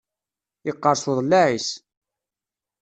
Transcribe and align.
Yeqqers 0.65 1.03
uḍellaɛ-is. 1.09 1.67